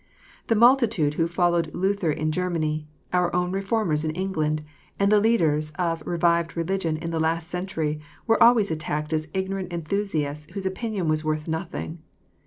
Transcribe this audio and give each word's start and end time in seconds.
The 0.47 0.55
multitude 0.55 1.13
^^ho 1.13 1.29
followed 1.29 1.75
Luther 1.75 2.09
in 2.09 2.31
Germany, 2.31 2.87
our 3.13 3.31
own 3.35 3.51
Reform 3.51 3.91
ers 3.91 4.03
in 4.03 4.09
England, 4.15 4.63
and 4.97 5.11
the 5.11 5.19
leaders 5.19 5.69
of 5.77 6.01
revived 6.07 6.57
religion 6.57 6.97
in 6.97 7.11
the 7.11 7.19
last 7.19 7.49
century, 7.51 7.99
were 8.25 8.41
always 8.41 8.71
attacked 8.71 9.13
as 9.13 9.27
ignorant 9.31 9.71
enthusiasts 9.71 10.51
whose 10.55 10.65
opinion 10.65 11.07
was 11.07 11.23
worth 11.23 11.47
nothing. 11.47 11.99